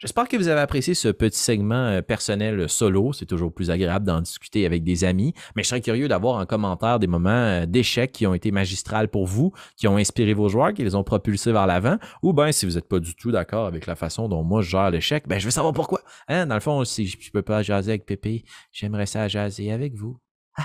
J'espère 0.04 0.28
que 0.28 0.36
vous 0.36 0.48
avez 0.48 0.60
apprécié 0.60 0.92
ce 0.92 1.08
petit 1.08 1.38
segment 1.38 1.86
euh, 1.86 2.02
personnel 2.02 2.68
solo. 2.68 3.14
C'est 3.14 3.24
toujours 3.24 3.54
plus 3.54 3.70
agréable 3.70 4.04
d'en 4.04 4.20
discuter 4.20 4.66
avec 4.66 4.84
des 4.84 5.02
amis. 5.02 5.32
Mais 5.56 5.62
je 5.62 5.68
serais 5.68 5.80
curieux 5.80 6.08
d'avoir 6.08 6.36
en 6.36 6.44
commentaire 6.44 6.98
des 6.98 7.06
moments 7.06 7.30
euh, 7.30 7.64
d'échec 7.64 8.12
qui 8.12 8.26
ont 8.26 8.34
été 8.34 8.50
magistrales 8.50 9.08
pour 9.08 9.26
vous, 9.26 9.54
qui 9.78 9.88
ont 9.88 9.96
inspiré 9.96 10.34
vos 10.34 10.50
joueurs, 10.50 10.74
qui 10.74 10.84
les 10.84 10.94
ont 10.94 11.04
propulsés 11.04 11.52
vers 11.52 11.66
l'avant. 11.66 11.96
Ou 12.22 12.34
bien, 12.34 12.52
si 12.52 12.66
vous 12.66 12.72
n'êtes 12.72 12.86
pas 12.86 12.98
du 12.98 13.16
tout 13.16 13.32
d'accord 13.32 13.64
avec 13.64 13.86
la 13.86 13.96
façon 13.96 14.28
dont 14.28 14.42
moi 14.42 14.60
je 14.60 14.68
gère 14.68 14.90
l'échec, 14.90 15.26
ben 15.26 15.38
je 15.38 15.46
veux 15.46 15.50
savoir 15.50 15.72
pourquoi. 15.72 16.02
Hein? 16.28 16.44
Dans 16.44 16.54
le 16.54 16.60
fond, 16.60 16.84
si 16.84 17.06
je 17.06 17.16
ne 17.16 17.30
peux 17.32 17.40
pas 17.40 17.62
jaser 17.62 17.92
avec 17.92 18.04
Pépé, 18.04 18.44
j'aimerais 18.72 19.06
ça 19.06 19.26
jaser 19.26 19.72
avec 19.72 19.94
vous. 19.94 20.18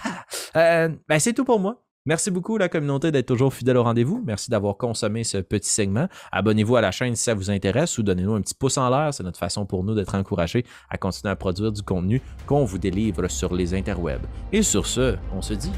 Euh, 0.55 0.89
ben, 1.07 1.19
c'est 1.19 1.33
tout 1.33 1.45
pour 1.45 1.59
moi. 1.59 1.85
Merci 2.09 2.31
beaucoup 2.31 2.57
la 2.57 2.69
communauté 2.69 3.11
d'être 3.11 3.27
toujours 3.27 3.53
fidèle 3.53 3.77
au 3.77 3.83
rendez-vous. 3.83 4.23
Merci 4.25 4.49
d'avoir 4.49 4.77
consommé 4.77 5.23
ce 5.23 5.37
petit 5.37 5.69
segment. 5.69 6.07
Abonnez-vous 6.31 6.75
à 6.75 6.81
la 6.81 6.89
chaîne 6.89 7.15
si 7.15 7.21
ça 7.21 7.35
vous 7.35 7.51
intéresse 7.51 7.99
ou 7.99 8.01
donnez-nous 8.01 8.33
un 8.33 8.41
petit 8.41 8.55
pouce 8.55 8.79
en 8.79 8.89
l'air. 8.89 9.13
C'est 9.13 9.21
notre 9.21 9.37
façon 9.37 9.67
pour 9.67 9.83
nous 9.83 9.93
d'être 9.93 10.15
encouragés 10.15 10.65
à 10.89 10.97
continuer 10.97 11.31
à 11.31 11.35
produire 11.35 11.71
du 11.71 11.83
contenu 11.83 12.19
qu'on 12.47 12.65
vous 12.65 12.79
délivre 12.79 13.27
sur 13.27 13.53
les 13.53 13.75
interwebs. 13.75 14.25
Et 14.51 14.63
sur 14.63 14.87
ce, 14.87 15.17
on 15.35 15.43
se 15.43 15.53
dit 15.53 15.71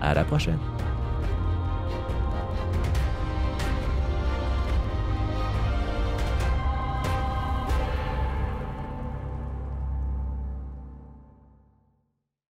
à 0.00 0.14
la 0.14 0.22
prochaine. 0.22 0.60